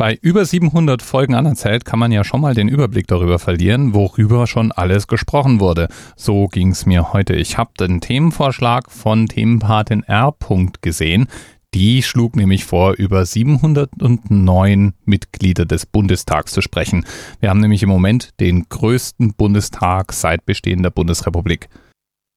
[0.00, 4.46] Bei über 700 Folgen anerzählt kann man ja schon mal den Überblick darüber verlieren, worüber
[4.46, 5.88] schon alles gesprochen wurde.
[6.16, 7.34] So ging's mir heute.
[7.34, 10.34] Ich habe den Themenvorschlag von Themenpatin R.
[10.80, 11.28] gesehen.
[11.74, 17.04] Die schlug nämlich vor, über 709 Mitglieder des Bundestags zu sprechen.
[17.40, 21.68] Wir haben nämlich im Moment den größten Bundestag seit Bestehen der Bundesrepublik.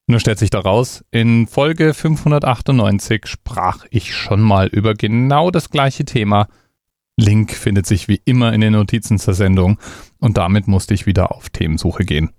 [0.06, 6.04] Nur stellt sich daraus, in Folge 598 sprach ich schon mal über genau das gleiche
[6.04, 6.46] Thema.
[7.16, 9.78] Link findet sich wie immer in den Notizen zur Sendung
[10.18, 12.30] und damit musste ich wieder auf Themensuche gehen.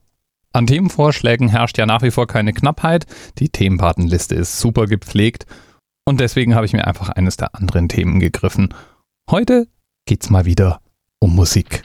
[0.51, 3.05] An Themenvorschlägen herrscht ja nach wie vor keine Knappheit,
[3.39, 5.45] die Themenpatenliste ist super gepflegt
[6.05, 8.73] und deswegen habe ich mir einfach eines der anderen Themen gegriffen.
[9.29, 9.67] Heute
[10.05, 10.81] geht's mal wieder
[11.19, 11.83] um Musik.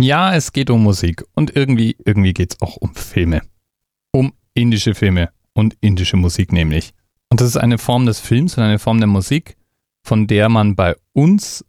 [0.00, 3.42] Ja, es geht um Musik und irgendwie, irgendwie geht es auch um Filme.
[4.12, 6.94] Um indische Filme und indische Musik nämlich.
[7.30, 9.56] Und das ist eine Form des Films und eine Form der Musik,
[10.04, 11.64] von der man bei uns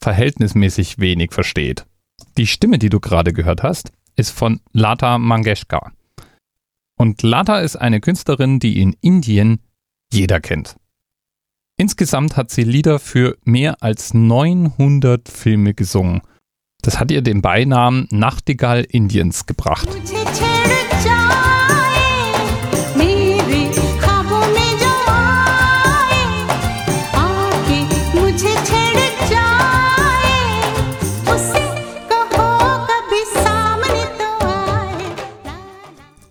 [0.00, 1.84] verhältnismäßig wenig versteht.
[2.38, 5.92] Die Stimme, die du gerade gehört hast, ist von Lata Mangeshkar.
[6.96, 9.60] Und Lata ist eine Künstlerin, die in Indien
[10.10, 10.76] jeder kennt.
[11.76, 16.22] Insgesamt hat sie Lieder für mehr als 900 Filme gesungen–
[16.86, 19.88] das hat ihr den Beinamen Nachtigall Indiens gebracht.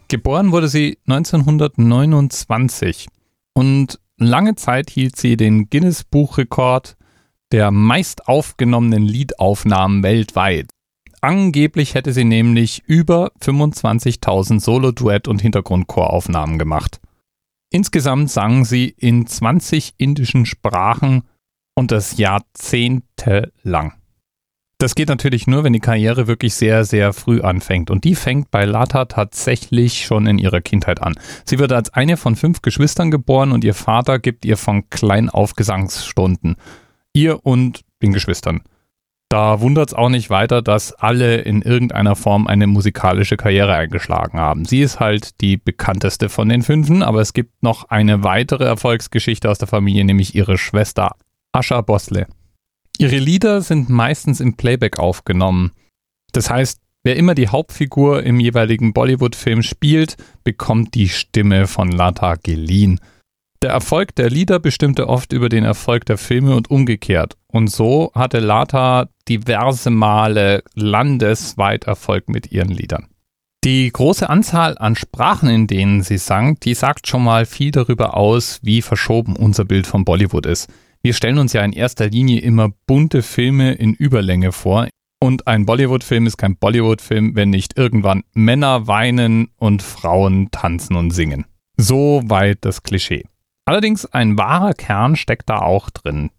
[0.08, 3.08] Geboren wurde sie 1929
[3.54, 6.96] und lange Zeit hielt sie den Guinness Buchrekord
[7.52, 10.70] der meist aufgenommenen Liedaufnahmen weltweit.
[11.22, 17.00] Angeblich hätte sie nämlich über 25.000 Solo-Duett- und Hintergrundchoraufnahmen gemacht.
[17.72, 21.24] Insgesamt sang sie in 20 indischen Sprachen
[21.76, 23.94] und das jahrzehntelang.
[24.78, 27.90] Das geht natürlich nur, wenn die Karriere wirklich sehr, sehr früh anfängt.
[27.90, 31.16] Und die fängt bei Lata tatsächlich schon in ihrer Kindheit an.
[31.46, 35.30] Sie wird als eine von fünf Geschwistern geboren und ihr Vater gibt ihr von klein
[35.30, 36.58] auf Gesangsstunden
[37.16, 38.62] ihr und den Geschwistern.
[39.30, 44.40] Da wundert es auch nicht weiter, dass alle in irgendeiner Form eine musikalische Karriere eingeschlagen
[44.40, 44.66] haben.
[44.66, 49.50] Sie ist halt die bekannteste von den Fünfen, aber es gibt noch eine weitere Erfolgsgeschichte
[49.50, 51.16] aus der Familie, nämlich ihre Schwester
[51.52, 52.28] Asha Bosle.
[52.98, 55.72] Ihre Lieder sind meistens im Playback aufgenommen.
[56.32, 62.36] Das heißt, wer immer die Hauptfigur im jeweiligen Bollywood-Film spielt, bekommt die Stimme von Lata
[62.36, 63.00] geliehen.
[63.66, 67.36] Der Erfolg der Lieder bestimmte oft über den Erfolg der Filme und umgekehrt.
[67.48, 73.08] Und so hatte Lata diverse Male landesweit Erfolg mit ihren Liedern.
[73.64, 78.16] Die große Anzahl an Sprachen, in denen sie sang, die sagt schon mal viel darüber
[78.16, 80.70] aus, wie verschoben unser Bild von Bollywood ist.
[81.02, 84.88] Wir stellen uns ja in erster Linie immer bunte Filme in Überlänge vor.
[85.20, 91.10] Und ein Bollywood-Film ist kein Bollywood-Film, wenn nicht irgendwann Männer weinen und Frauen tanzen und
[91.10, 91.46] singen.
[91.78, 93.24] So weit das Klischee.
[93.66, 96.30] Allerdings ein wahrer Kern steckt da auch drin.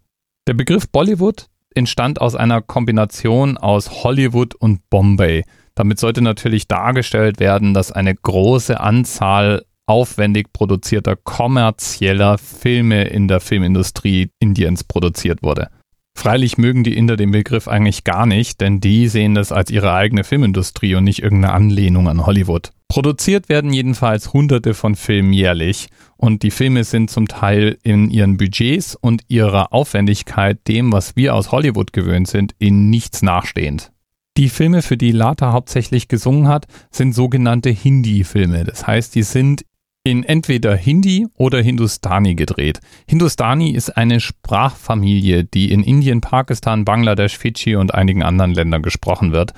[0.47, 5.45] Der Begriff Bollywood entstand aus einer Kombination aus Hollywood und Bombay.
[5.75, 13.41] Damit sollte natürlich dargestellt werden, dass eine große Anzahl aufwendig produzierter kommerzieller Filme in der
[13.41, 15.69] Filmindustrie Indiens produziert wurde.
[16.17, 19.93] Freilich mögen die Inder den Begriff eigentlich gar nicht, denn die sehen das als ihre
[19.93, 22.71] eigene Filmindustrie und nicht irgendeine Anlehnung an Hollywood.
[22.89, 28.39] Produziert werden jedenfalls hunderte von Filmen jährlich und die Filme sind zum Teil in ihren
[28.39, 33.93] Budgets und ihrer Aufwendigkeit dem, was wir aus Hollywood gewöhnt sind, in nichts nachstehend.
[34.39, 38.65] Die Filme, für die Lata hauptsächlich gesungen hat, sind sogenannte Hindi-Filme.
[38.65, 39.65] Das heißt, die sind
[40.07, 42.79] in entweder Hindi oder Hindustani gedreht.
[43.09, 49.33] Hindustani ist eine Sprachfamilie, die in Indien, Pakistan, Bangladesch, Fidschi und einigen anderen Ländern gesprochen
[49.33, 49.53] wird,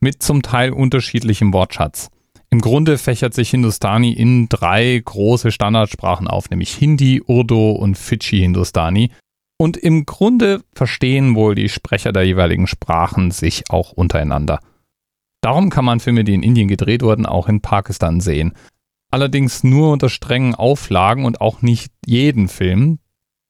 [0.00, 2.10] mit zum Teil unterschiedlichem Wortschatz.
[2.50, 9.12] Im Grunde fächert sich Hindustani in drei große Standardsprachen auf, nämlich Hindi, Urdu und Fidschi-Hindustani.
[9.56, 14.58] Und im Grunde verstehen wohl die Sprecher der jeweiligen Sprachen sich auch untereinander.
[15.42, 18.52] Darum kann man Filme, die in Indien gedreht wurden, auch in Pakistan sehen.
[19.12, 22.98] Allerdings nur unter strengen Auflagen und auch nicht jeden Film.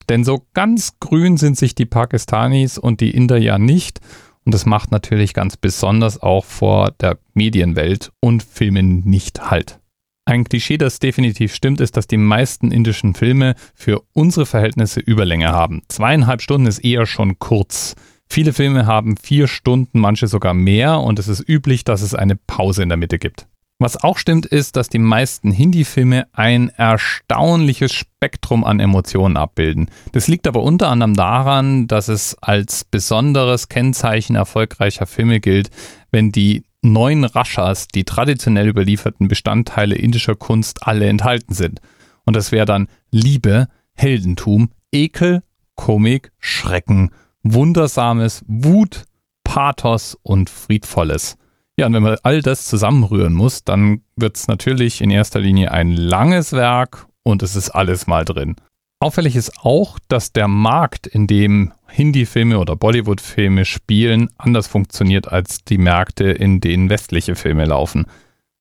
[0.08, 4.00] Denn so ganz grün sind sich die Pakistanis und die Inder ja nicht.
[4.44, 9.78] Und das macht natürlich ganz besonders auch vor der Medienwelt und Filmen nicht halt.
[10.24, 15.48] Ein Klischee, das definitiv stimmt, ist, dass die meisten indischen Filme für unsere Verhältnisse Überlänge
[15.48, 15.82] haben.
[15.88, 17.96] Zweieinhalb Stunden ist eher schon kurz.
[18.28, 22.36] Viele Filme haben vier Stunden, manche sogar mehr und es ist üblich, dass es eine
[22.36, 23.46] Pause in der Mitte gibt.
[23.82, 29.90] Was auch stimmt, ist, dass die meisten Hindi-Filme ein erstaunliches Spektrum an Emotionen abbilden.
[30.12, 35.70] Das liegt aber unter anderem daran, dass es als besonderes Kennzeichen erfolgreicher Filme gilt,
[36.12, 41.80] wenn die neun Rashas, die traditionell überlieferten Bestandteile indischer Kunst, alle enthalten sind.
[42.24, 45.42] Und das wäre dann Liebe, Heldentum, Ekel,
[45.74, 47.10] Komik, Schrecken,
[47.42, 49.06] Wundersames, Wut,
[49.42, 51.36] Pathos und Friedvolles.
[51.78, 55.72] Ja, und wenn man all das zusammenrühren muss, dann wird es natürlich in erster Linie
[55.72, 58.56] ein langes Werk und es ist alles mal drin.
[59.00, 65.64] Auffällig ist auch, dass der Markt, in dem Hindi-Filme oder Bollywood-Filme spielen, anders funktioniert als
[65.64, 68.06] die Märkte, in denen westliche Filme laufen.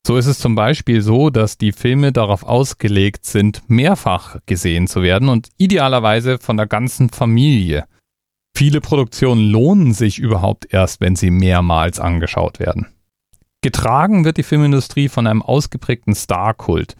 [0.08, 5.04] So ist es zum Beispiel so, dass die Filme darauf ausgelegt sind, mehrfach gesehen zu
[5.04, 7.86] werden und idealerweise von der ganzen Familie.
[8.58, 12.88] Viele Produktionen lohnen sich überhaupt erst, wenn sie mehrmals angeschaut werden.
[13.62, 16.96] Getragen wird die Filmindustrie von einem ausgeprägten Star-Kult.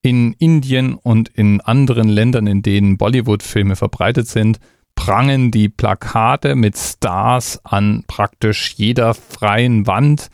[0.00, 4.58] In Indien und in anderen Ländern, in denen Bollywood-Filme verbreitet sind,
[4.94, 10.30] prangen die Plakate mit Stars an praktisch jeder freien Wand.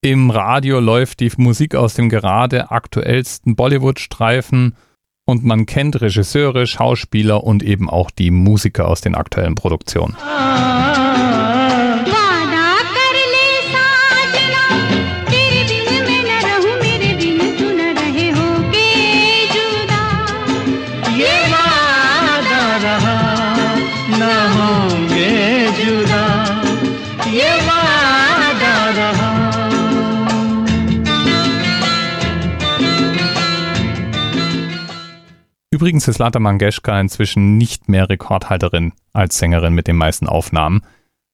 [0.00, 4.76] Im Radio läuft die Musik aus dem gerade aktuellsten Bollywood-Streifen
[5.26, 10.16] und man kennt Regisseure, Schauspieler und eben auch die Musiker aus den aktuellen Produktionen.
[35.80, 40.82] Übrigens ist Lata Mangeshkar inzwischen nicht mehr Rekordhalterin als Sängerin mit den meisten Aufnahmen,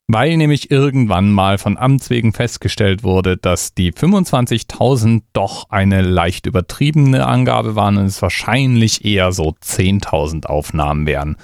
[0.07, 6.47] weil nämlich irgendwann mal von Amts wegen festgestellt wurde, dass die 25.000 doch eine leicht
[6.47, 11.35] übertriebene Angabe waren und es wahrscheinlich eher so 10.000 Aufnahmen wären.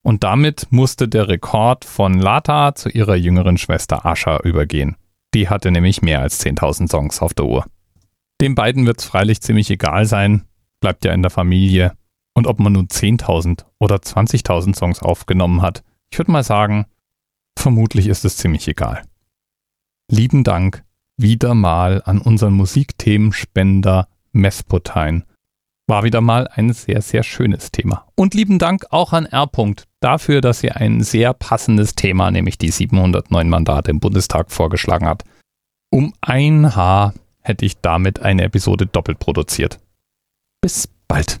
[0.00, 4.96] Und damit musste der Rekord von Lata zu ihrer jüngeren Schwester Asha übergehen.
[5.34, 7.66] Die hatte nämlich mehr als 10.000 Songs auf der Uhr.
[8.40, 10.44] Den beiden wird es freilich ziemlich egal sein,
[10.80, 11.92] bleibt ja in der Familie.
[12.38, 16.86] Und ob man nun 10.000 oder 20.000 Songs aufgenommen hat, ich würde mal sagen,
[17.58, 19.02] vermutlich ist es ziemlich egal.
[20.08, 20.84] Lieben Dank
[21.16, 25.24] wieder mal an unseren Musikthemenspender Mespotein.
[25.88, 28.06] War wieder mal ein sehr, sehr schönes Thema.
[28.14, 29.50] Und lieben Dank auch an R.
[29.98, 35.24] dafür, dass er ein sehr passendes Thema, nämlich die 709 Mandate im Bundestag vorgeschlagen hat.
[35.90, 39.80] Um ein Haar hätte ich damit eine Episode doppelt produziert.
[40.60, 41.40] Bis bald.